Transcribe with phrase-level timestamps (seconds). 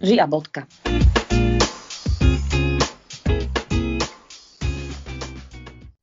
[0.00, 0.64] Žia bodka.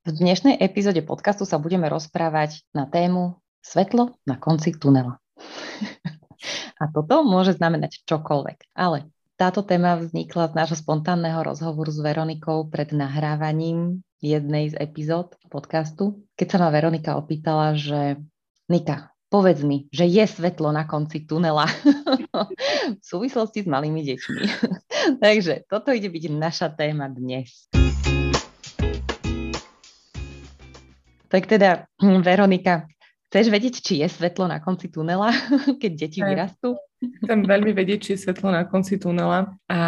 [0.06, 5.18] V dnešnej epizóde podcastu sa budeme rozprávať na tému Svetlo na konci tunela.
[6.82, 8.70] A toto môže znamenať čokoľvek.
[8.78, 15.34] Ale táto téma vznikla z nášho spontánneho rozhovoru s Veronikou pred nahrávaním jednej z epizód
[15.50, 18.22] podcastu, keď sa ma Veronika opýtala, že
[18.70, 21.68] Nika, povedz mi, že je svetlo na konci tunela
[23.02, 24.42] v súvislosti s malými deťmi.
[25.24, 27.68] Takže toto ide byť naša téma dnes.
[31.28, 32.88] Tak teda, hm, Veronika,
[33.28, 35.36] chceš vedieť, či je svetlo na konci tunela,
[35.82, 36.80] keď deti vyrastú?
[36.98, 39.80] Chcem veľmi vedieť, či je svetlo na konci tunela a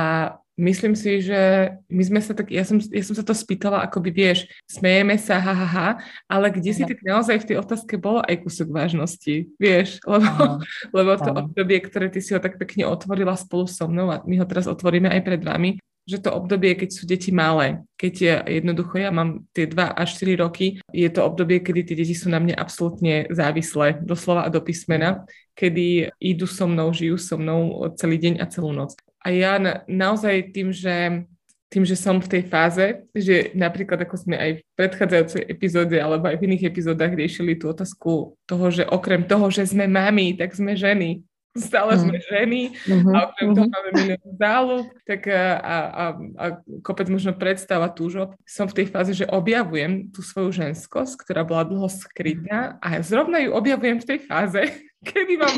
[0.60, 4.12] myslím si, že my sme sa tak, ja som, ja som sa to spýtala, akoby
[4.12, 5.90] vieš, smejeme sa, ha, ha, ha,
[6.28, 10.60] ale kde si tak naozaj v tej otázke bolo aj kúsok vážnosti, vieš, lebo, Aha.
[10.92, 11.40] lebo to Aha.
[11.48, 14.68] obdobie, ktoré ty si ho tak pekne otvorila spolu so mnou a my ho teraz
[14.68, 15.80] otvoríme aj pred vami,
[16.10, 20.18] že to obdobie, keď sú deti malé, keď je jednoducho, ja mám tie 2 až
[20.18, 24.50] 4 roky, je to obdobie, kedy tie deti sú na mne absolútne závislé, doslova a
[24.50, 28.98] do písmena, kedy idú so mnou, žijú so mnou celý deň a celú noc.
[29.20, 31.28] A ja na, naozaj tým, že
[31.70, 36.26] tým, že som v tej fáze, že napríklad ako sme aj v predchádzajúcej epizóde alebo
[36.26, 40.58] aj v iných epizódach riešili tú otázku toho, že okrem toho, že sme mami, tak
[40.58, 41.22] sme ženy.
[41.58, 42.02] Stále mm.
[42.02, 43.14] sme ženy mm-hmm.
[43.14, 43.58] a okrem mm-hmm.
[43.58, 46.06] toho máme milión záľub, tak a, a, a,
[46.38, 46.46] a
[46.86, 48.38] kopec možno predstava túžob.
[48.46, 53.42] Som v tej fáze, že objavujem tú svoju ženskosť, ktorá bola dlho skrytá a zrovna
[53.42, 54.62] ju objavujem v tej fáze,
[55.04, 55.56] kedy mám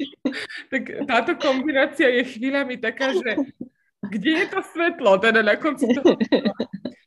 [0.72, 3.36] tak táto kombinácia je chvíľami taká, že
[4.02, 6.18] kde je to svetlo, teda na konci toho.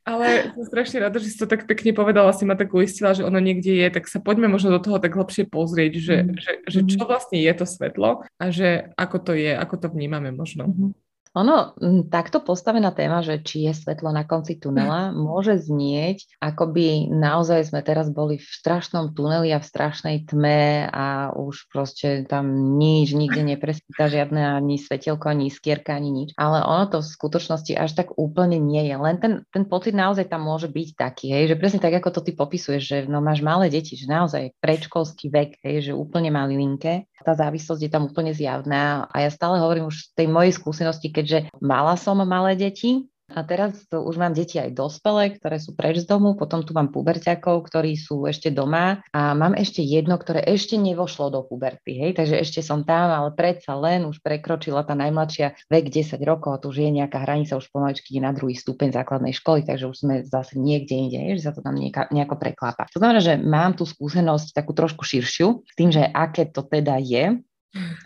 [0.05, 3.25] Ale som strašne rada, že si to tak pekne povedala, si ma tak uistila, že
[3.25, 6.35] ono niekde je, tak sa poďme možno do toho tak hlbšie pozrieť, že, mm.
[6.37, 7.09] že, že čo mm.
[7.09, 10.69] vlastne je to svetlo a že ako to je, ako to vnímame možno.
[10.69, 11.04] Mm-hmm.
[11.35, 11.75] Ono,
[12.07, 17.67] takto postavená téma, že či je svetlo na konci tunela, môže znieť, ako by naozaj
[17.67, 23.11] sme teraz boli v strašnom tuneli a v strašnej tme a už proste tam nič,
[23.11, 26.29] nikde nepresvíta žiadne ani svetelko, ani iskierka, ani nič.
[26.39, 28.95] Ale ono to v skutočnosti až tak úplne nie je.
[28.95, 32.21] Len ten, ten pocit naozaj tam môže byť taký, hej, že presne tak, ako to
[32.23, 37.11] ty popisuješ, že no, máš malé deti, že naozaj predškolský vek, hej, že úplne malilinké
[37.25, 41.09] tá závislosť je tam úplne zjavná a ja stále hovorím už z tej mojej skúsenosti,
[41.25, 45.73] keďže mala som malé deti, a teraz to už mám deti aj dospelé, ktoré sú
[45.73, 50.21] preč z domu, potom tu mám puberťakov, ktorí sú ešte doma a mám ešte jedno,
[50.21, 54.85] ktoré ešte nevošlo do puberty, hej, takže ešte som tam, ale predsa len už prekročila
[54.85, 58.29] tá najmladšia vek 10 rokov a tu už je nejaká hranica, už pomaličky ide na
[58.29, 61.73] druhý stupeň základnej školy, takže už sme zase niekde inde, hej, že sa to tam
[61.73, 62.85] nieka, nejako preklápa.
[62.93, 67.01] To znamená, že mám tú skúsenosť takú trošku širšiu s tým, že aké to teda
[67.01, 67.41] je,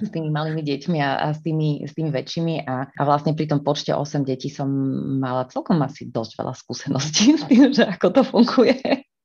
[0.01, 3.45] s tými malými deťmi a, a s, tými, s tými väčšími a, a vlastne pri
[3.45, 4.67] tom počte 8 detí som
[5.21, 8.75] mala celkom asi dosť veľa skúseností s tým, že ako to funguje.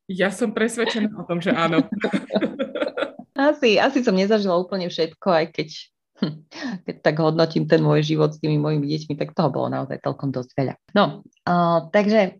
[0.05, 1.81] Ja som presvedčená o tom, že áno.
[3.51, 5.69] asi, asi som nezažila úplne všetko, aj keď,
[6.21, 6.35] hm,
[6.85, 10.29] keď tak hodnotím ten môj život s tými mojimi deťmi, tak toho bolo naozaj celkom
[10.29, 10.75] dosť veľa.
[10.93, 12.37] No, uh, takže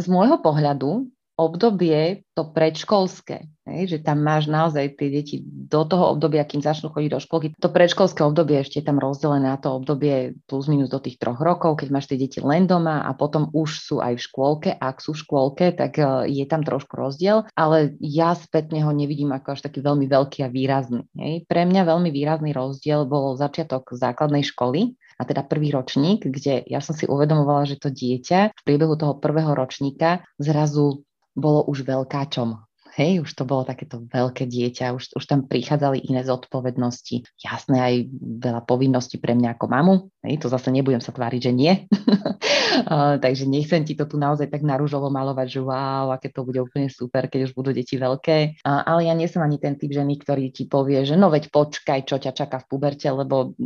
[0.00, 6.44] z môjho pohľadu obdobie to predškolské, že tam máš naozaj tie deti do toho obdobia,
[6.44, 7.46] kým začnú chodiť do školky.
[7.60, 11.40] To predškolské obdobie ešte je tam rozdelené na to obdobie plus minus do tých troch
[11.40, 14.70] rokov, keď máš tie deti len doma a potom už sú aj v škôlke.
[14.76, 19.32] Ak sú v škôlke, tak e, je tam trošku rozdiel, ale ja spätne ho nevidím
[19.32, 21.04] ako až taký veľmi veľký a výrazný.
[21.44, 26.82] Pre mňa veľmi výrazný rozdiel bol začiatok základnej školy, a teda prvý ročník, kde ja
[26.82, 31.06] som si uvedomovala, že to dieťa v priebehu toho prvého ročníka zrazu
[31.36, 32.60] bolo už veľkáčom.
[32.92, 37.24] Hej, už to bolo takéto veľké dieťa, už, už tam prichádzali iné zodpovednosti.
[37.40, 39.94] Jasné, aj veľa povinností pre mňa ako mamu.
[40.20, 41.72] Hej, to zase nebudem sa tváriť, že nie.
[42.92, 46.60] uh, takže nechcem ti to tu naozaj tak narúžovo malovať, že wow, aké to bude
[46.60, 48.60] úplne super, keď už budú deti veľké.
[48.60, 51.48] Uh, ale ja nie som ani ten typ ženy, ktorý ti povie, že no veď
[51.48, 53.56] počkaj, čo ťa čaká v puberte, lebo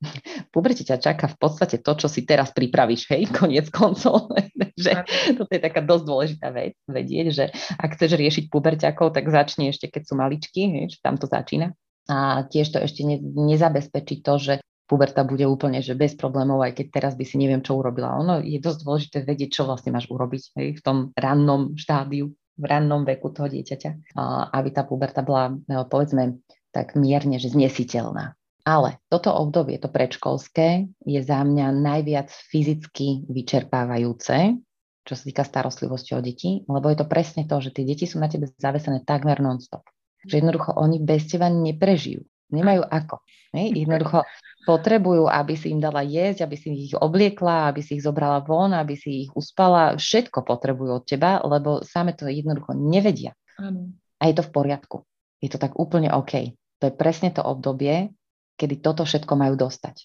[0.54, 4.32] puberte ťa čaká v podstate to, čo si teraz pripravíš, hej, koniec koncov.
[4.60, 4.92] Takže
[5.36, 7.44] toto je taká dosť dôležitá vec, vedieť, že
[7.76, 11.76] ak chceš riešiť puberťakov, tak začni ešte, keď sú maličky, hej, že tam to začína.
[12.10, 14.54] A tiež to ešte ne, nezabezpečí to, že
[14.90, 18.18] puberta bude úplne že bez problémov, aj keď teraz by si neviem, čo urobila.
[18.18, 22.64] Ono je dosť dôležité vedieť, čo vlastne máš urobiť hej, v tom rannom štádiu, v
[22.66, 24.18] rannom veku toho dieťaťa,
[24.50, 26.42] aby tá puberta bola, no, povedzme,
[26.74, 28.34] tak mierne, že znesiteľná.
[28.64, 34.60] Ale toto obdobie, to predškolské, je za mňa najviac fyzicky vyčerpávajúce,
[35.04, 38.20] čo sa týka starostlivosti o deti, lebo je to presne to, že tie deti sú
[38.20, 39.82] na tebe zavesené takmer non-stop.
[40.28, 42.20] Že jednoducho oni bez teba neprežijú.
[42.52, 43.24] Nemajú ako.
[43.56, 43.66] Hej?
[43.86, 44.26] Jednoducho
[44.68, 48.76] potrebujú, aby si im dala jesť, aby si ich obliekla, aby si ich zobrala von,
[48.76, 49.96] aby si ich uspala.
[49.96, 53.32] Všetko potrebujú od teba, lebo same to jednoducho nevedia.
[53.56, 53.96] Áno.
[54.20, 54.96] A je to v poriadku.
[55.40, 56.52] Je to tak úplne OK.
[56.84, 58.12] To je presne to obdobie,
[58.60, 60.04] kedy toto všetko majú dostať.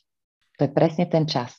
[0.56, 1.52] To je presne ten čas.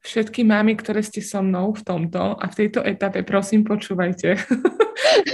[0.00, 4.40] Všetky mámy, ktoré ste so mnou v tomto a v tejto etape, prosím, počúvajte.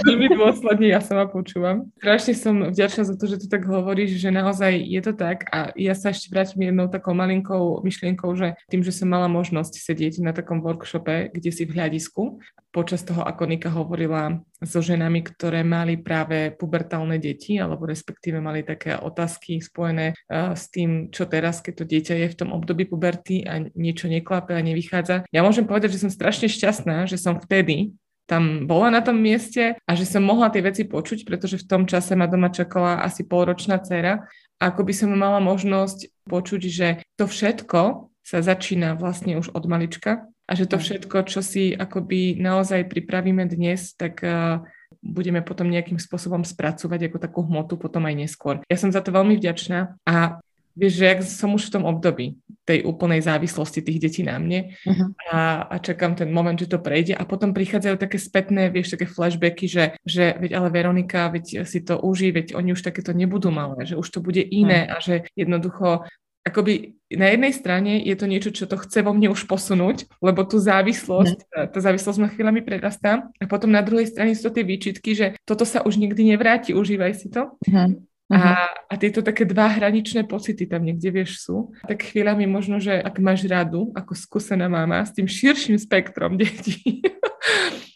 [0.05, 1.89] Veľmi dôsledne ja sama počúvam.
[1.97, 5.73] Strašne som vďačná za to, že tu tak hovoríš, že naozaj je to tak a
[5.73, 10.21] ja sa ešte vrátim jednou takou malinkou myšlienkou, že tým, že som mala možnosť sedieť
[10.21, 12.37] na takom workshope, kde si v hľadisku,
[12.75, 18.67] počas toho, ako Nika hovorila so ženami, ktoré mali práve pubertálne deti, alebo respektíve mali
[18.67, 22.83] také otázky spojené uh, s tým, čo teraz, keď to dieťa je v tom období
[22.83, 25.23] puberty a niečo neklape a nevychádza.
[25.31, 27.95] Ja môžem povedať, že som strašne šťastná, že som vtedy
[28.25, 31.83] tam bola na tom mieste a že som mohla tie veci počuť, pretože v tom
[31.85, 34.25] čase ma doma čakala asi polročná dcera.
[34.57, 36.87] Ako by som mala možnosť počuť, že
[37.17, 42.41] to všetko sa začína vlastne už od malička a že to všetko, čo si akoby
[42.41, 44.65] naozaj pripravíme dnes, tak uh,
[45.05, 48.55] budeme potom nejakým spôsobom spracovať ako takú hmotu potom aj neskôr.
[48.65, 50.41] Ja som za to veľmi vďačná a
[50.73, 54.73] vieš, že ja som už v tom období tej úplnej závislosti tých detí na mne
[54.73, 55.07] uh-huh.
[55.29, 59.05] a, a čakám ten moment, že to prejde a potom prichádzajú také spätné, vieš, také
[59.05, 63.53] flashbacky, že, že veď ale Veronika, veď si to uží, veď oni už takéto nebudú
[63.53, 64.97] malé, že už to bude iné uh-huh.
[64.97, 66.09] a že jednoducho
[66.45, 70.45] akoby na jednej strane je to niečo, čo to chce vo mne už posunúť, lebo
[70.45, 71.47] tú závislosť, mm.
[71.49, 75.17] tá, tá závislosť ma chvíľami prerastá a potom na druhej strane sú to tie výčitky,
[75.17, 77.57] že toto sa už nikdy nevráti, užívaj si to.
[77.65, 78.05] Mm.
[78.25, 78.65] A, mhm.
[78.89, 81.69] a tieto také dva hraničné pocity tam niekde, vieš, sú.
[81.85, 87.05] Tak chvíľami možno, že ak máš radu, ako skúsená mama, s tým širším spektrom detí,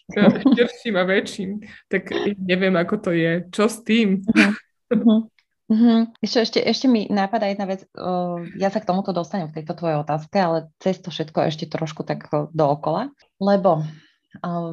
[0.57, 1.49] širším a väčším,
[1.89, 3.45] tak neviem, ako to je.
[3.53, 4.21] Čo s tým?
[4.25, 5.29] Uh-huh.
[5.69, 6.09] Uh-huh.
[6.21, 9.77] Ešte, ešte, ešte mi nápada jedna vec, uh, ja sa k tomuto dostanem v tejto
[9.77, 13.85] tvojej otázke, ale cez to všetko ešte trošku tak dookola, lebo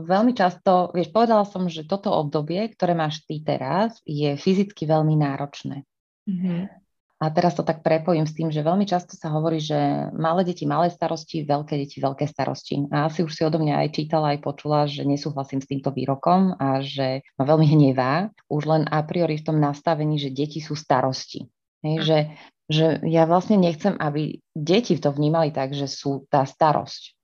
[0.05, 5.17] Veľmi často, vieš, povedala som, že toto obdobie, ktoré máš ty teraz, je fyzicky veľmi
[5.17, 5.89] náročné.
[6.29, 6.61] Mm-hmm.
[7.17, 10.69] A teraz to tak prepojím s tým, že veľmi často sa hovorí, že malé deti,
[10.69, 12.93] malé starosti, veľké deti, veľké starosti.
[12.93, 16.61] A asi už si odo mňa aj čítala, aj počula, že nesúhlasím s týmto výrokom
[16.61, 20.77] a že ma veľmi hnevá, už len a priori v tom nastavení, že deti sú
[20.77, 21.49] starosti.
[21.81, 22.19] Hej, že,
[22.69, 27.16] že ja vlastne nechcem, aby deti to vnímali tak, že sú tá starosť.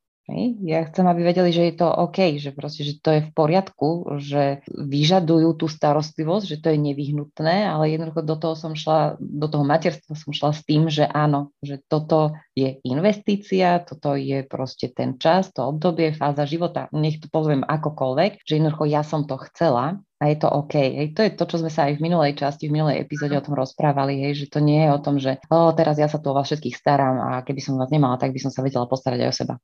[0.63, 4.23] Ja chcem, aby vedeli, že je to OK, že proste, že to je v poriadku,
[4.23, 9.51] že vyžadujú tú starostlivosť, že to je nevyhnutné, ale jednoducho do toho som šla, do
[9.51, 14.95] toho materstva som šla s tým, že áno, že toto je investícia, toto je proste
[14.95, 19.35] ten čas, to obdobie, fáza života, nech to poviem akokoľvek, že jednoducho ja som to
[19.51, 20.75] chcela a je to OK.
[20.79, 21.19] Hej.
[21.19, 23.59] To je to, čo sme sa aj v minulej časti, v minulej epizóde o tom
[23.59, 26.37] rozprávali, hej, že to nie je o tom, že o, teraz ja sa tu o
[26.39, 29.31] vás všetkých starám a keby som vás nemala, tak by som sa vedela postarať aj
[29.35, 29.57] o seba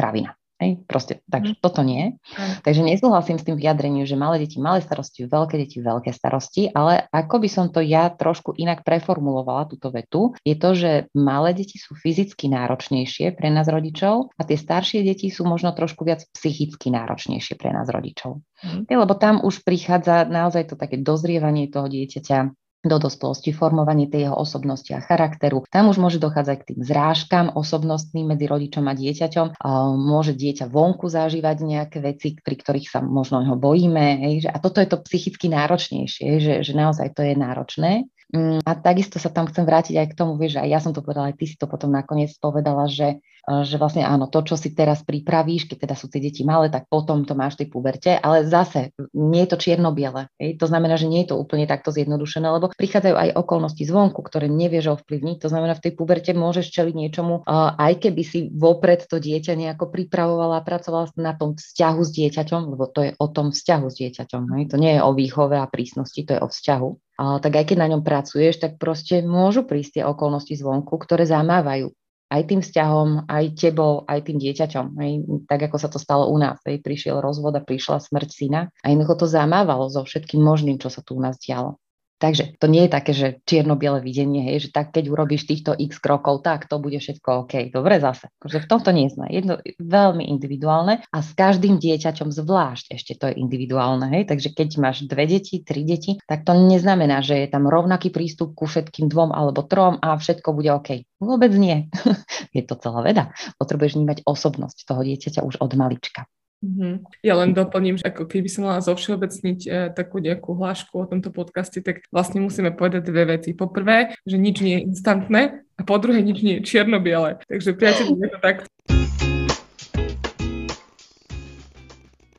[0.00, 0.40] kravina.
[0.60, 1.60] Hej, proste, takže mm.
[1.64, 2.20] toto nie.
[2.36, 2.60] Mm.
[2.60, 7.08] Takže nesúhlasím s tým vyjadrením, že malé deti, malé starosti, veľké deti, veľké starosti, ale
[7.08, 11.80] ako by som to ja trošku inak preformulovala, túto vetu, je to, že malé deti
[11.80, 16.92] sú fyzicky náročnejšie pre nás rodičov a tie staršie deti sú možno trošku viac psychicky
[16.92, 18.44] náročnejšie pre nás rodičov.
[18.60, 18.84] Mm.
[18.84, 24.36] Lebo tam už prichádza naozaj to také dozrievanie toho dieťaťa, do dospelosti, formovanie tej jeho
[24.36, 25.68] osobnosti a charakteru.
[25.68, 29.60] Tam už môže dochádzať k tým zrážkam osobnostným medzi rodičom a dieťaťom.
[30.00, 34.40] Môže dieťa vonku zažívať nejaké veci, pri ktorých sa možno ho bojíme.
[34.48, 38.08] A toto je to psychicky náročnejšie, že, že naozaj to je náročné.
[38.30, 41.02] Mm, a takisto sa tam chcem vrátiť aj k tomu, vieš, aj ja som to
[41.02, 44.72] povedala, aj ty si to potom nakoniec povedala, že, že vlastne áno, to, čo si
[44.76, 48.10] teraz pripravíš, keď teda sú tie deti malé, tak potom to máš v tej puberte,
[48.14, 50.28] ale zase nie je to čierno-biele.
[50.38, 54.46] To znamená, že nie je to úplne takto zjednodušené, lebo prichádzajú aj okolnosti zvonku, ktoré
[54.46, 55.36] nevieš ovplyvniť.
[55.44, 57.42] To znamená, v tej puberte môžeš čeliť niečomu,
[57.76, 62.84] aj keby si vopred to dieťa nejako pripravovala, pracovala na tom vzťahu s dieťaťom, lebo
[62.90, 64.42] to je o tom vzťahu s dieťaťom.
[64.70, 67.88] To nie je o výchove a prísnosti, to je o vzťahu tak aj keď na
[67.92, 71.92] ňom pracuješ, tak proste môžu prísť tie okolnosti zvonku, ktoré zamávajú
[72.30, 74.86] aj tým vzťahom, aj tebou, aj tým dieťaťom.
[74.94, 75.12] Aj,
[75.50, 76.62] tak ako sa to stalo u nás.
[76.62, 80.94] Aj, prišiel rozvod a prišla smrť syna a jednoducho to zamávalo so všetkým možným, čo
[80.94, 81.79] sa tu u nás dialo.
[82.20, 85.96] Takže to nie je také, že čierno-biele videnie, hej, že tak keď urobíš týchto x
[85.96, 87.72] krokov, tak to bude všetko OK.
[87.72, 88.28] Dobre zase.
[88.36, 89.32] Akože v tomto nie sme.
[89.32, 94.12] Jedno veľmi individuálne a s každým dieťaťom zvlášť ešte to je individuálne.
[94.12, 94.28] Hej.
[94.28, 98.52] Takže keď máš dve deti, tri deti, tak to neznamená, že je tam rovnaký prístup
[98.52, 101.08] ku všetkým dvom alebo trom a všetko bude OK.
[101.24, 101.88] Vôbec nie.
[102.56, 103.32] je to celá veda.
[103.56, 106.28] Potrebuješ vnímať osobnosť toho dieťaťa už od malička.
[106.60, 107.24] Mm-hmm.
[107.24, 111.32] Ja len doplním, že ako keby som mala zovšeobecniť e, takú nejakú hlášku o tomto
[111.32, 113.56] podcaste, tak vlastne musíme povedať dve veci.
[113.56, 117.40] Po prvé, že nič nie je instantné a po druhé, nič nie je čierno-biele.
[117.48, 118.68] Takže priateľ, je to takto.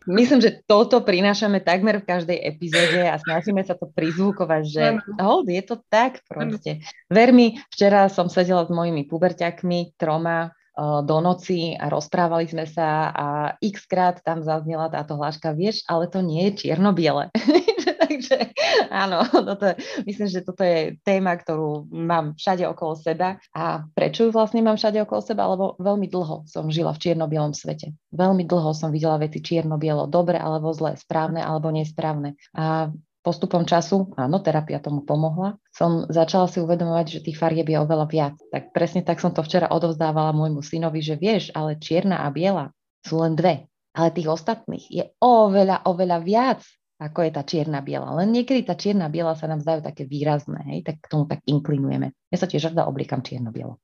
[0.06, 4.84] Myslím, že toto prinášame takmer v každej epizóde a snažíme sa to prizvukovať, že
[5.18, 6.82] hold, je to tak proste.
[7.10, 13.12] Ver mi, včera som sedela s mojimi puberťakmi, troma, do noci a rozprávali sme sa
[13.12, 13.28] a
[13.60, 17.28] x krát tam zaznela táto hláška, vieš, ale to nie je čierno-biele.
[18.02, 18.52] Takže
[18.92, 19.76] áno, toto,
[20.08, 23.40] myslím, že toto je téma, ktorú mám všade okolo seba.
[23.56, 25.48] A prečo ju vlastne mám všade okolo seba?
[25.48, 27.96] Lebo veľmi dlho som žila v čierno-bielom svete.
[28.12, 32.36] Veľmi dlho som videla veci čierno-bielo, dobre alebo zle, správne alebo nesprávne.
[32.56, 37.78] A postupom času, áno, terapia tomu pomohla, som začala si uvedomovať, že tých farieb je
[37.78, 38.36] oveľa viac.
[38.50, 42.74] Tak presne tak som to včera odovzdávala môjmu synovi, že vieš, ale čierna a biela
[43.06, 46.62] sú len dve, ale tých ostatných je oveľa, oveľa viac
[47.02, 48.14] ako je tá čierna biela.
[48.22, 51.42] Len niekedy tá čierna biela sa nám zdajú také výrazné, hej, tak k tomu tak
[51.50, 52.14] inklinujeme.
[52.30, 53.82] Ja sa tiež rada obliekam čierno-bielo.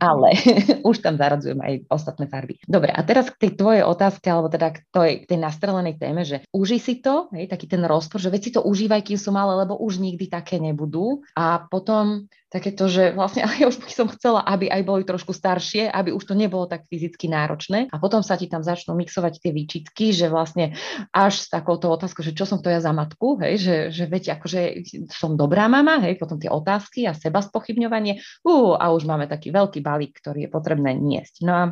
[0.00, 0.32] Ale
[0.88, 2.56] už tam zaradzujem aj ostatné farby.
[2.64, 6.24] Dobre, a teraz k tej tvojej otázke, alebo teda k tej, k tej nastrelenej téme,
[6.24, 9.60] že uži si to, hej, taký ten rozpor, že veci to užívaj, kým sú malé,
[9.60, 11.20] lebo už nikdy také nebudú.
[11.36, 15.02] A potom také to, že vlastne ale ja už by som chcela, aby aj boli
[15.02, 18.94] trošku staršie, aby už to nebolo tak fyzicky náročné a potom sa ti tam začnú
[18.94, 20.78] mixovať tie výčitky, že vlastne
[21.10, 24.38] až s takouto otázkou, že čo som to ja za matku, hej, že, že veď
[24.38, 29.26] akože som dobrá mama, hej, potom tie otázky a seba spochybňovanie, uh, a už máme
[29.26, 31.42] taký veľký balík, ktorý je potrebné niesť.
[31.42, 31.64] No a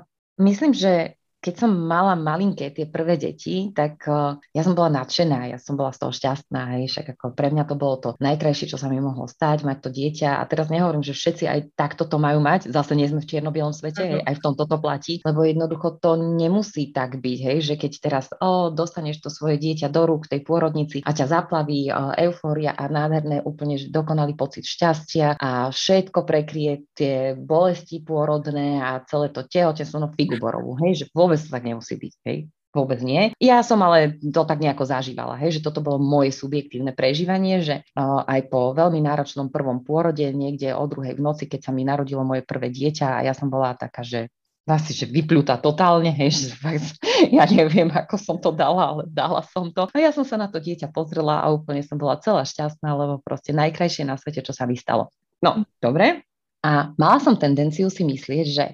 [0.42, 5.50] myslím, že keď som mala malinké tie prvé deti, tak uh, ja som bola nadšená,
[5.50, 8.70] ja som bola z toho šťastná, hej, však ako pre mňa to bolo to najkrajšie,
[8.70, 10.38] čo sa mi mohlo stať, mať to dieťa.
[10.38, 13.74] A teraz nehovorím, že všetci aj takto to majú mať, zase nie sme v čierno-bielom
[13.74, 17.74] svete, hej, aj v tomto to platí, lebo jednoducho to nemusí tak byť, hej, že
[17.74, 22.14] keď teraz o, dostaneš to svoje dieťa do rúk tej pôrodnici a ťa zaplaví uh,
[22.22, 29.34] eufória a nádherné úplne dokonalý pocit šťastia a všetko prekrie tie bolesti pôrodné a celé
[29.34, 32.38] to tehotenstvo, no figu borovú, hej, že vôbec vôbec to tak nemusí byť, hej.
[32.72, 33.32] Vôbec nie.
[33.36, 37.84] Ja som ale to tak nejako zažívala, hej, že toto bolo moje subjektívne prežívanie, že
[37.96, 41.84] uh, aj po veľmi náročnom prvom pôrode, niekde o druhej v noci, keď sa mi
[41.88, 44.28] narodilo moje prvé dieťa a ja som bola taká, že
[44.68, 47.00] asi, že vyplúta totálne, hej, že fakt,
[47.32, 49.88] ja neviem, ako som to dala, ale dala som to.
[49.88, 53.20] A ja som sa na to dieťa pozrela a úplne som bola celá šťastná, lebo
[53.24, 55.12] proste najkrajšie na svete, čo sa mi stalo.
[55.44, 56.24] No, dobre.
[56.64, 58.64] A mala som tendenciu si myslieť, že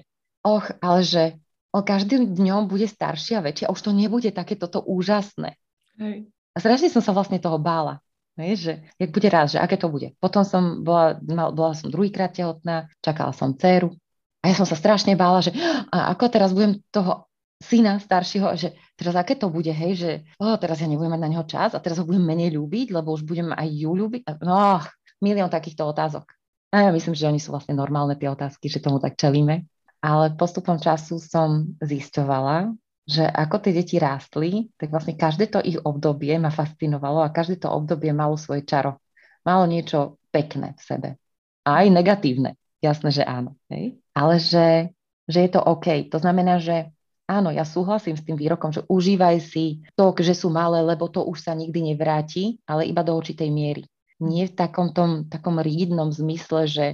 [0.45, 1.23] och, ale že
[1.69, 5.57] o každým dňom bude staršie a väčšie a už to nebude také toto úžasné.
[6.01, 6.29] Hej.
[6.53, 8.01] A strašne som sa vlastne toho bála.
[8.39, 10.15] Hej, že jak bude raz, že aké to bude.
[10.17, 13.91] Potom som bola, mal, bola som druhýkrát tehotná, čakala som dceru
[14.39, 15.51] a ja som sa strašne bála, že
[15.91, 17.27] a ako teraz budem toho
[17.59, 21.29] syna staršieho, že teraz aké to bude, hej, že oh, teraz ja nebudem mať na
[21.35, 24.39] neho čas a teraz ho budem menej ľúbiť, lebo už budem aj ju ľúbiť.
[24.47, 24.79] No,
[25.19, 26.31] milión takýchto otázok.
[26.71, 29.67] A ja myslím, že oni sú vlastne normálne tie otázky, že tomu tak čelíme
[29.99, 32.71] ale postupom času som zisťovala,
[33.09, 37.65] že ako tie deti rástli, tak vlastne každé to ich obdobie ma fascinovalo a každé
[37.65, 39.01] to obdobie malo svoje čaro.
[39.41, 41.09] Malo niečo pekné v sebe.
[41.65, 42.53] A aj negatívne.
[42.79, 43.57] Jasné, že áno.
[43.67, 43.97] Hej?
[44.13, 44.93] Ale že,
[45.25, 45.89] že je to OK.
[46.13, 46.93] To znamená, že
[47.25, 51.25] áno, ja súhlasím s tým výrokom, že užívaj si to, že sú malé, lebo to
[51.25, 53.83] už sa nikdy nevráti, ale iba do určitej miery.
[54.21, 56.85] Nie v takom tom, takom rídnom zmysle, že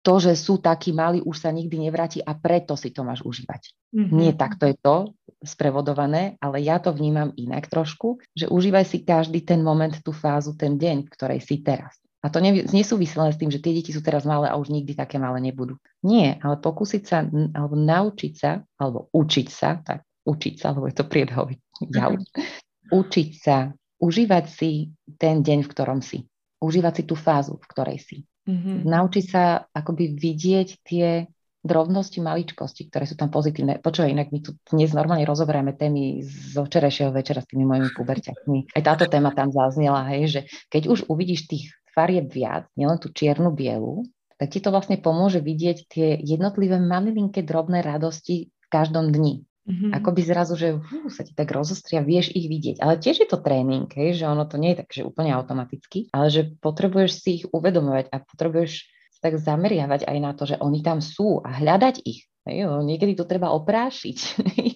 [0.00, 3.76] to, že sú takí malí, už sa nikdy nevráti a preto si to máš užívať.
[3.92, 4.16] Mm-hmm.
[4.16, 5.12] Nie takto je to
[5.44, 10.56] sprevodované, ale ja to vnímam inak trošku, že užívaj si každý ten moment, tú fázu,
[10.56, 12.00] ten deň, v ktorej si teraz.
[12.20, 14.68] A to nie, nesúvisí len s tým, že tie deti sú teraz malé a už
[14.68, 15.80] nikdy také malé nebudú.
[16.04, 17.24] Nie, ale pokúsiť sa,
[17.56, 21.56] alebo naučiť sa, alebo učiť sa, tak učiť sa, lebo je to priedhový
[21.96, 22.92] jav, mm-hmm.
[22.92, 26.28] učiť sa, užívať si ten deň, v ktorom si.
[26.60, 28.28] Užívať si tú fázu, v ktorej si.
[28.48, 28.76] Mm-hmm.
[28.88, 31.28] Naučiť sa akoby vidieť tie
[31.60, 33.84] drobnosti, maličkosti, ktoré sú tam pozitívne.
[33.84, 38.72] Počúvaj, inak my tu dnes normálne rozoberáme témy z včerajšieho večera s tými mojimi puberťakmi.
[38.72, 40.40] Aj táto téma tam zaznela, hej, že
[40.72, 44.08] keď už uvidíš tých farieb viac, nielen tú čiernu bielu,
[44.40, 49.44] tak ti to vlastne pomôže vidieť tie jednotlivé malilinké drobné radosti v každom dni.
[49.70, 49.90] Mm-hmm.
[50.02, 52.82] Ako by zrazu, že uh, sa ti tak rozostria, vieš ich vidieť.
[52.82, 56.10] Ale tiež je to tréning, hej, že ono to nie je tak, že úplne automaticky,
[56.10, 60.58] ale že potrebuješ si ich uvedomovať a potrebuješ sa tak zameriavať aj na to, že
[60.58, 62.26] oni tam sú a hľadať ich.
[62.48, 64.18] Hej, niekedy to treba oprášiť,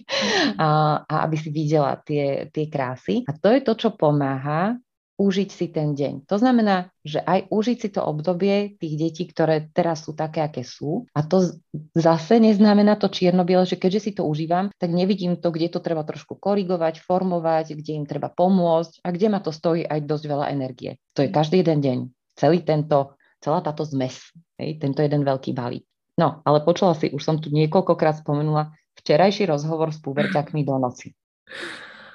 [0.63, 3.25] a, a aby si videla tie, tie krásy.
[3.25, 4.77] A to je to, čo pomáha
[5.15, 6.27] užiť si ten deň.
[6.27, 10.67] To znamená, že aj užiť si to obdobie tých detí, ktoré teraz sú také, aké
[10.67, 11.07] sú.
[11.15, 11.55] A to
[11.95, 16.03] zase neznamená to čierno že keďže si to užívam, tak nevidím to, kde to treba
[16.03, 20.45] trošku korigovať, formovať, kde im treba pomôcť a kde ma to stojí aj dosť veľa
[20.51, 20.99] energie.
[21.15, 21.97] To je každý jeden deň.
[22.35, 24.19] Celý tento, celá táto zmes,
[24.59, 25.87] hej, tento jeden veľký balík.
[26.19, 31.11] No, ale počula si, už som tu niekoľkokrát spomenula, včerajší rozhovor s puberťakmi do noci.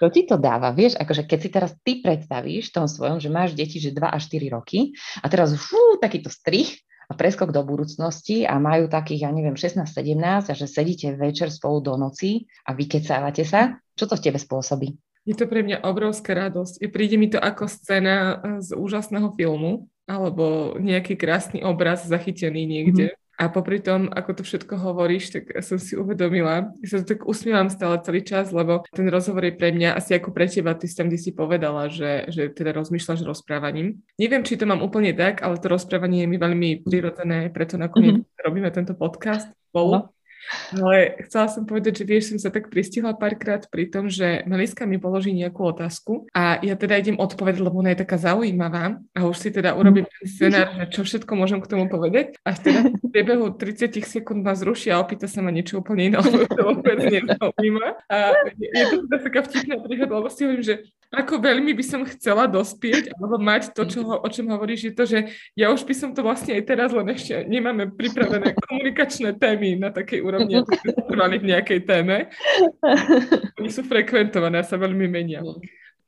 [0.00, 0.72] Čo ti to dáva?
[0.72, 4.00] Vieš, akože keď si teraz ty predstavíš v tom svojom, že máš deti, že 2
[4.00, 9.28] až 4 roky a teraz fú, takýto strich a preskok do budúcnosti a majú takých,
[9.28, 14.16] ja neviem, 16-17 a že sedíte večer spolu do noci a vykecávate sa, čo to
[14.16, 14.96] v tebe spôsobí?
[15.28, 16.80] Je to pre mňa obrovská radosť.
[16.88, 23.19] Príde mi to ako scéna z úžasného filmu alebo nejaký krásny obraz zachytený niekde.
[23.40, 27.72] A popri tom, ako to všetko hovoríš, tak som si uvedomila, ja sa tak usmievam
[27.72, 30.92] stále celý čas, lebo ten rozhovor je pre mňa asi ako pre teba, ty si
[30.92, 34.04] tam si povedala, že, že teda rozmýšľaš rozprávaním.
[34.20, 38.20] Neviem, či to mám úplne tak, ale to rozprávanie je mi veľmi prirodzené, preto nakoniec
[38.20, 38.44] mm-hmm.
[38.44, 40.04] robíme tento podcast spolu.
[40.04, 40.19] No.
[40.72, 44.88] Ale chcela som povedať, že vieš, som sa tak pristihla párkrát pri tom, že Meliska
[44.88, 49.20] mi položí nejakú otázku a ja teda idem odpovedať, lebo ona je taká zaujímavá a
[49.28, 52.88] už si teda urobím ten scenár, že čo všetko môžem k tomu povedať a teda
[52.88, 56.62] v priebehu 30 sekúnd ma zruší a opýta sa ma niečo úplne iné, lebo to
[56.62, 57.86] vôbec nezaujíma.
[58.08, 58.16] A
[58.56, 60.74] je to teda taká vtipná príhoda, lebo si hovorím, že
[61.10, 65.04] ako veľmi by som chcela dospieť alebo mať to, čo, o čom hovoríš, je to,
[65.10, 65.18] že
[65.58, 69.90] ja už by som to vlastne aj teraz, len ešte nemáme pripravené komunikačné témy na
[69.90, 70.70] takej úrovni, ako
[71.10, 72.30] trvali v nejakej téme.
[73.58, 75.42] Oni sú frekventované a sa veľmi menia.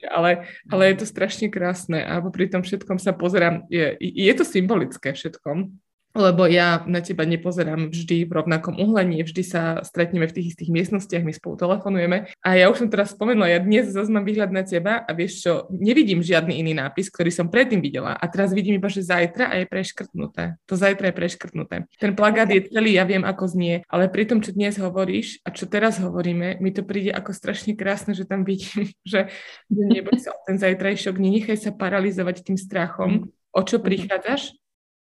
[0.06, 4.42] Ale, ale je to strašne krásne a pri tom všetkom sa pozerám, je, je to
[4.47, 5.71] symbolické všetkom,
[6.12, 10.71] lebo ja na teba nepozerám vždy v rovnakom uhlení, vždy sa stretneme v tých istých
[10.73, 12.28] miestnostiach, my spolu telefonujeme.
[12.45, 15.45] A ja už som teraz spomenula, ja dnes zase mám výhľad na teba a vieš
[15.45, 18.12] čo, nevidím žiadny iný nápis, ktorý som predtým videla.
[18.12, 20.61] A teraz vidím iba, že zajtra a je preškrtnuté.
[20.69, 21.76] To zajtra je preškrtnuté.
[21.97, 25.50] Ten plagát je celý, ja viem, ako znie, ale pri tom, čo dnes hovoríš a
[25.50, 29.33] čo teraz hovoríme, mi to príde ako strašne krásne, že tam vidím, že
[29.73, 33.85] neboj sa ten zajtrajšok, nenechaj sa paralizovať tým strachom, o čo mhm.
[33.85, 34.62] prichádzaš,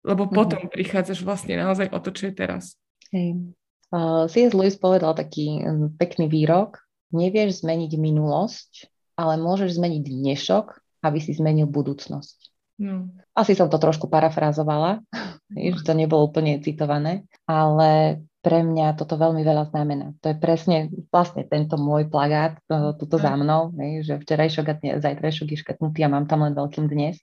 [0.05, 0.37] lebo mm-hmm.
[0.37, 2.77] potom prichádzaš vlastne naozaj o to, čo je teraz.
[3.09, 3.33] Hey.
[3.89, 4.53] Uh, C.S.
[4.53, 8.71] Lewis povedal taký um, pekný výrok, nevieš zmeniť minulosť,
[9.17, 10.65] ale môžeš zmeniť dnešok,
[11.05, 12.37] aby si zmenil budúcnosť.
[12.75, 13.07] No.
[13.31, 15.01] Asi som to trošku parafrázovala,
[15.73, 20.13] že to nebolo úplne citované, ale pre mňa toto veľmi veľa znamená.
[20.21, 22.61] To je presne vlastne tento môj plagát,
[23.01, 23.73] tuto za mnou,
[24.05, 27.17] že včerajšok a zajtrajšok je škrtnutý a mám tam len veľkým dnes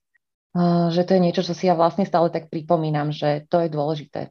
[0.93, 4.29] že to je niečo, čo si ja vlastne stále tak pripomínam, že to je dôležité.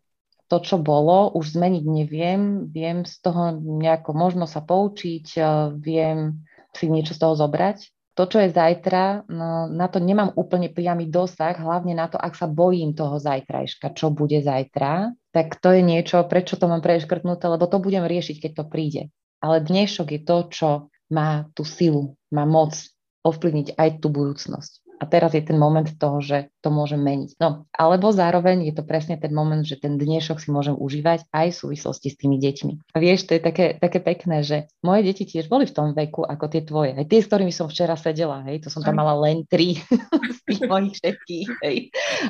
[0.53, 5.39] To, čo bolo, už zmeniť neviem, viem z toho nejako možno sa poučiť,
[5.79, 7.89] viem si niečo z toho zobrať.
[8.19, 12.35] To, čo je zajtra, no, na to nemám úplne priamy dosah, hlavne na to, ak
[12.35, 17.47] sa bojím toho zajtrajška, čo bude zajtra, tak to je niečo, prečo to mám preškrtnuté,
[17.47, 19.01] lebo to budem riešiť, keď to príde.
[19.39, 20.69] Ale dnešok je to, čo
[21.07, 22.75] má tú silu, má moc
[23.23, 27.41] ovplyvniť aj tú budúcnosť a teraz je ten moment toho, že to môžem meniť.
[27.41, 31.47] No, alebo zároveň je to presne ten moment, že ten dnešok si môžem užívať aj
[31.49, 32.93] v súvislosti s tými deťmi.
[32.93, 36.21] A vieš, to je také, také pekné, že moje deti tiež boli v tom veku
[36.21, 36.93] ako tie tvoje.
[36.93, 39.81] Aj tie, s ktorými som včera sedela, hej, to som tam mala len tri
[40.37, 41.77] z tých mojich všetkých, hej.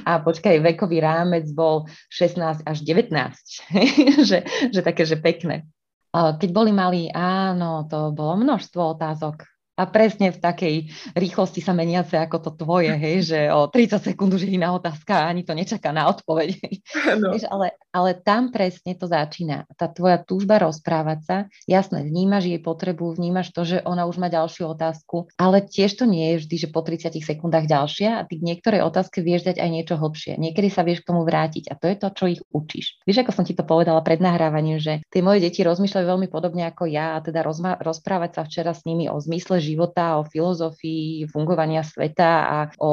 [0.07, 3.11] A počkaj, vekový rámec bol 16 až 19,
[3.75, 3.89] hej,
[4.31, 5.67] že, že také, že pekné.
[6.11, 10.75] Keď boli malí, áno, to bolo množstvo otázok, a presne v takej
[11.15, 15.25] rýchlosti sa meniace ako to tvoje, hej, že o 30 sekúnd už je iná otázka
[15.25, 16.49] a ani to nečaká na odpoveď.
[17.17, 17.31] No.
[17.33, 19.65] Vieš, ale, ale tam presne to začína.
[19.79, 24.27] Tá tvoja túžba rozprávať sa, jasné, vnímaš jej potrebu, vnímaš to, že ona už má
[24.27, 28.37] ďalšiu otázku, ale tiež to nie je vždy, že po 30 sekundách ďalšia a ty
[28.39, 30.35] k niektorej otázke vieš dať aj niečo hlbšie.
[30.35, 33.01] Niekedy sa vieš k tomu vrátiť a to je to, čo ich učíš.
[33.07, 36.67] Vieš, ako som ti to povedala pred nahrávaním, že tie moje deti rozmýšľajú veľmi podobne
[36.67, 41.29] ako ja a teda rozma- rozprávať sa včera s nimi o zmysle života, o filozofii
[41.29, 42.91] fungovania sveta a o, o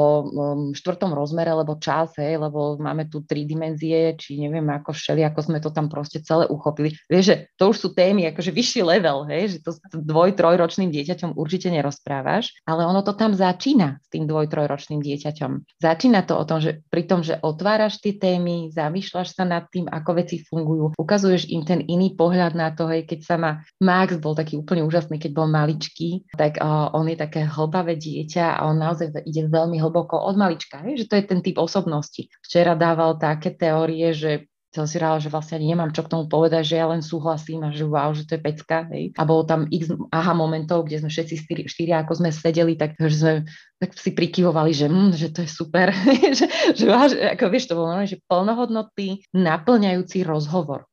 [0.71, 5.39] štvrtom rozmere, lebo čas, hej, lebo máme tu tri dimenzie, či neviem ako všeli, ako
[5.41, 6.93] sme to tam proste celé uchopili.
[7.09, 10.93] Vieš, že to už sú témy, akože vyšší level, hej, že to s dvoj, trojročným
[10.93, 15.81] dieťaťom určite nerozprávaš, ale ono to tam začína s tým dvoj, trojročným dieťaťom.
[15.81, 19.89] Začína to o tom, že pri tom, že otváraš tie témy, zamýšľaš sa nad tým,
[19.89, 23.51] ako veci fungujú, ukazuješ im ten iný pohľad na to, hej, keď sa ma
[23.81, 28.67] Max bol taký úplne úžasný, keď bol maličký, tak on je také hlbavé dieťa a
[28.67, 32.27] on naozaj ide veľmi hlboko od malička, hej, že to je ten typ osobnosti.
[32.43, 36.29] Včera dával také teórie, že som si rála, že vlastne ani nemám čo k tomu
[36.29, 38.85] povedať, že ja len súhlasím a že wow, že to je pecka.
[38.93, 39.17] Hej.
[39.17, 42.93] A bolo tam x aha momentov, kde sme všetci štyri, štyri ako sme sedeli, tak
[43.01, 43.33] že sme
[43.81, 45.89] tak si prikyvovali, že, mm, že to je super.
[46.37, 46.45] že,
[46.77, 50.85] že, že, ako vieš, to bolo že plnohodnotný, naplňajúci rozhovor.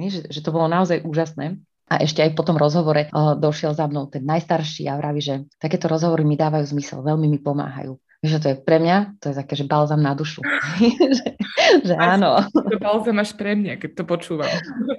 [0.00, 1.60] Že, že to bolo naozaj úžasné.
[1.92, 5.44] A ešte aj po tom rozhovore uh, došiel za mnou ten najstarší a vraví, že
[5.60, 8.00] takéto rozhovory mi dávajú zmysel, veľmi mi pomáhajú.
[8.24, 10.40] Že to je pre mňa, to je také, že balzam na dušu.
[11.18, 11.36] že,
[11.84, 12.40] že áno.
[12.48, 14.48] To balzam až pre mňa, keď to počúvam.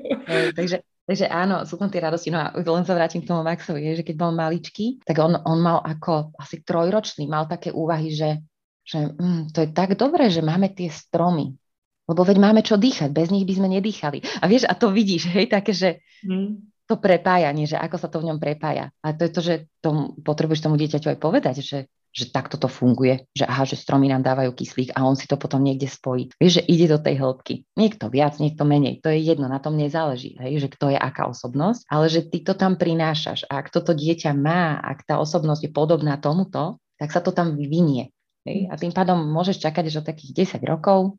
[0.60, 2.30] takže, takže áno, sú tam tie radosti.
[2.30, 5.58] No a len sa vrátim k tomu Maxovi, že keď bol maličký, tak on, on
[5.58, 8.44] mal ako asi trojročný, mal také úvahy, že,
[8.86, 11.58] že mm, to je tak dobré, že máme tie stromy,
[12.06, 14.44] lebo veď máme čo dýchať, bez nich by sme nedýchali.
[14.44, 15.90] A vieš, a to vidíš, hej, také, že
[16.28, 18.92] mm to prepájanie, že ako sa to v ňom prepája.
[19.00, 22.68] A to je to, že tom, potrebuješ tomu dieťaťu aj povedať, že, že takto to
[22.68, 26.30] funguje, že aha, že stromy nám dávajú kyslík a on si to potom niekde spojí.
[26.36, 27.64] Vieš, že ide do tej hĺbky.
[27.80, 29.00] Niekto viac, niekto menej.
[29.00, 32.44] To je jedno, na tom nezáleží, hej, že kto je aká osobnosť, ale že ty
[32.44, 33.48] to tam prinášaš.
[33.48, 37.56] A ak toto dieťa má, ak tá osobnosť je podobná tomuto, tak sa to tam
[37.56, 38.12] vyvinie.
[38.44, 38.68] Hej?
[38.68, 41.16] A tým pádom môžeš čakať že takých 10 rokov,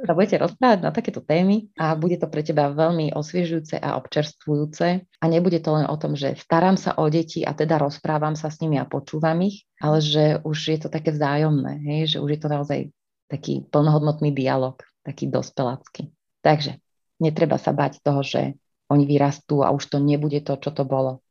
[0.00, 4.86] sa budete rozprávať na takéto témy a bude to pre teba veľmi osviežujúce a občerstvujúce
[5.04, 8.48] a nebude to len o tom, že starám sa o deti a teda rozprávam sa
[8.48, 12.16] s nimi a počúvam ich, ale že už je to také vzájomné, hej?
[12.16, 12.80] že už je to naozaj
[13.28, 16.10] taký plnohodnotný dialog, taký dospelácky.
[16.40, 16.80] Takže
[17.20, 18.56] netreba sa bať toho, že
[18.90, 21.22] oni vyrastú a už to nebude to, čo to bolo.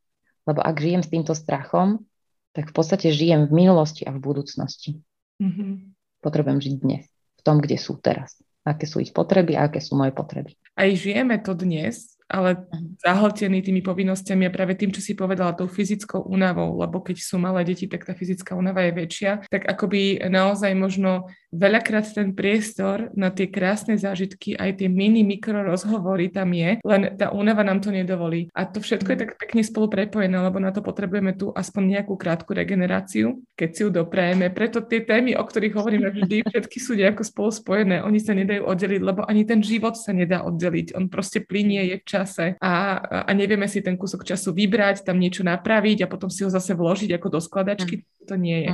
[0.47, 2.07] Lebo ak žijem s týmto strachom,
[2.55, 5.01] tak v podstate žijem v minulosti a v budúcnosti.
[5.43, 5.71] Mm-hmm.
[6.23, 7.05] Potrebujem žiť dnes,
[7.37, 8.39] v tom, kde sú teraz.
[8.69, 10.53] Aké sú ich potreby a aké sú moje potreby.
[10.77, 13.01] Aj žijeme to dnes, ale mhm.
[13.01, 17.41] zahltený tými povinnosťami a práve tým, čo si povedala, tou fyzickou únavou, lebo keď sú
[17.41, 23.09] malé deti, tak tá fyzická únava je väčšia, tak akoby naozaj možno veľakrát ten priestor
[23.17, 27.81] na tie krásne zážitky, aj tie mini mikro rozhovory tam je, len tá únava nám
[27.81, 28.49] to nedovolí.
[28.53, 29.21] A to všetko je mhm.
[29.25, 33.81] tak pekne spolu prepojené, lebo na to potrebujeme tu aspoň nejakú krátku regeneráciu, keď si
[33.85, 34.53] ju doprajeme.
[34.53, 38.05] Preto tie témy, o ktorých hovoríme vždy, všetky sú nejako spolu spojené.
[38.05, 40.93] Oni sa nedajú oddeliť, lebo ani ten život sa nedá oddeliť.
[40.95, 42.73] On proste plinie, je v čase a,
[43.25, 46.77] a nevieme si ten kúsok času vybrať, tam niečo napraviť a potom si ho zase
[46.77, 48.03] vložiť ako do skladačky.
[48.03, 48.05] Mm.
[48.29, 48.71] To nie je.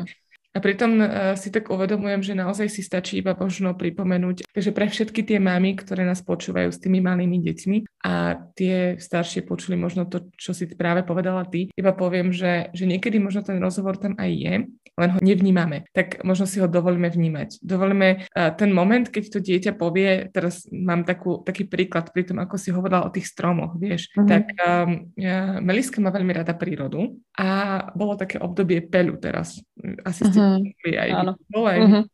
[0.55, 4.87] A pritom uh, si tak uvedomujem, že naozaj si stačí iba možno pripomenúť, že pre
[4.87, 10.07] všetky tie mamy, ktoré nás počúvajú s tými malými deťmi a tie staršie počuli možno
[10.07, 14.15] to, čo si práve povedala ty, iba poviem, že, že niekedy možno ten rozhovor tam
[14.15, 14.53] aj je,
[14.95, 15.91] len ho nevnímame.
[15.91, 17.59] Tak možno si ho dovolíme vnímať.
[17.59, 22.39] Dovolíme uh, ten moment, keď to dieťa povie, teraz mám takú, taký príklad pri tom,
[22.39, 24.29] ako si hovorila o tých stromoch, vieš, mm-hmm.
[24.31, 25.11] tak um,
[25.59, 27.47] Meliska má veľmi rada prírodu a
[27.91, 29.59] bolo také obdobie peľu teraz.
[30.01, 30.97] Asi ste mm-hmm.
[30.97, 31.31] aj Áno.
[31.47, 31.73] dole.
[31.77, 32.03] Mm-hmm.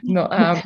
[0.00, 0.56] No a,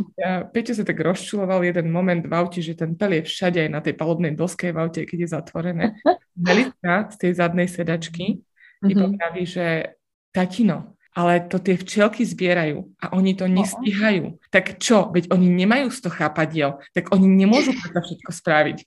[0.55, 3.81] Peťo sa tak rozčuloval jeden moment v aute, že ten pel je všade aj na
[3.83, 5.87] tej palubnej doske v aute, keď je zatvorené.
[6.39, 8.87] Melica z tej zadnej sedačky mm-hmm.
[8.87, 9.99] mi popraví, že
[10.31, 14.35] tatino, ale to tie včielky zbierajú a oni to nestíhajú.
[14.51, 15.15] Tak čo?
[15.15, 18.79] Veď oni nemajú z toho chápadiel, tak oni nemôžu to všetko spraviť.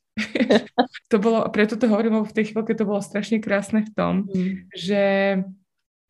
[1.08, 4.14] to bolo, preto to hovorím, lebo v tej chvíľke to bolo strašne krásne v tom,
[4.28, 4.76] mm.
[4.76, 5.04] že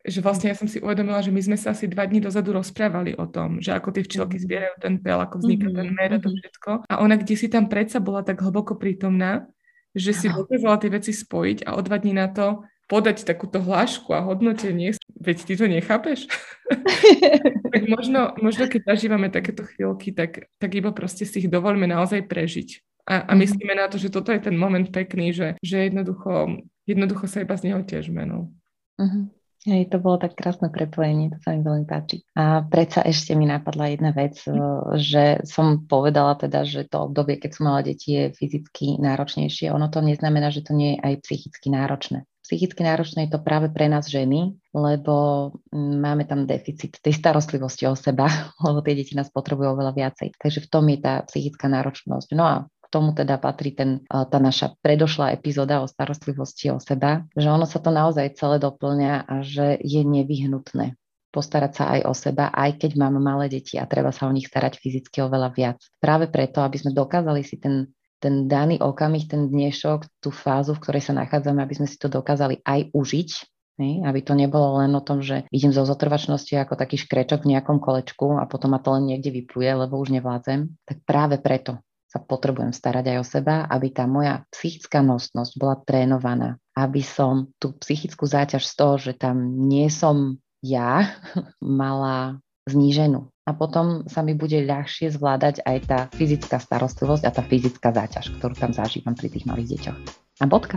[0.08, 3.14] že vlastne ja som si uvedomila, že my sme sa asi dva dní dozadu rozprávali
[3.20, 4.42] o tom, že ako tie včielky mhm.
[4.44, 5.78] zbierajú ten pel, ako vzniká mm-hmm.
[5.78, 6.36] ten med a to mhm.
[6.40, 6.70] všetko.
[6.88, 9.46] A ona kde si tam predsa bola tak hlboko prítomná,
[9.92, 14.16] že si dokázala tie veci spojiť a o dva dní na to podať takúto hlášku
[14.16, 14.96] a hodnotenie.
[15.20, 16.24] Veď ty to nechápeš?
[17.72, 22.24] tak možno, možno keď zažívame takéto chvíľky, tak, tak iba proste si ich dovolíme naozaj
[22.24, 22.68] prežiť.
[23.08, 23.40] A, a mhm.
[23.44, 27.56] myslíme na to, že toto je ten moment pekný, že, že jednoducho, jednoducho sa iba
[27.56, 28.24] z neho tiežme.
[28.24, 28.52] No.
[29.00, 29.30] Uh-huh.
[29.66, 32.22] Hej, to bolo tak krásne prepojenie, to sa mi veľmi páči.
[32.38, 34.54] A predsa ešte mi napadla jedna vec, e,
[35.02, 39.74] že som povedala teda, že to obdobie, keď som mala deti, je fyzicky náročnejšie.
[39.74, 42.22] Ono to neznamená, že to nie je aj psychicky náročné.
[42.46, 47.84] Psychicky náročné je to práve pre nás ženy, lebo mm, máme tam deficit tej starostlivosti
[47.90, 48.30] o seba,
[48.66, 50.38] lebo tie deti nás potrebujú oveľa viacej.
[50.38, 52.28] Takže v tom je tá psychická náročnosť.
[52.38, 52.54] No a
[52.88, 57.78] tomu teda patrí ten, tá naša predošlá epizóda o starostlivosti o seba, že ono sa
[57.78, 60.96] to naozaj celé doplňa a že je nevyhnutné
[61.28, 64.48] postarať sa aj o seba, aj keď mám malé deti a treba sa o nich
[64.48, 65.78] starať fyzicky oveľa viac.
[66.00, 70.80] Práve preto, aby sme dokázali si ten, ten daný okamih, ten dnešok, tú fázu, v
[70.80, 73.30] ktorej sa nachádzame, aby sme si to dokázali aj užiť,
[73.78, 77.78] aby to nebolo len o tom, že idem zo zotrvačnosti ako taký škrečok v nejakom
[77.78, 80.74] kolečku a potom ma to len niekde vypluje, lebo už nevládzem.
[80.88, 85.76] Tak práve preto sa potrebujem starať aj o seba, aby tá moja psychická nosnosť bola
[85.84, 91.20] trénovaná, aby som tú psychickú záťaž z toho, že tam nie som ja,
[91.60, 93.32] mala zníženú.
[93.48, 98.36] a potom sa mi bude ľahšie zvládať aj tá fyzická starostlivosť a tá fyzická záťaž,
[98.36, 99.98] ktorú tam zažívam pri tých malých deťoch.
[100.38, 100.76] A bodka.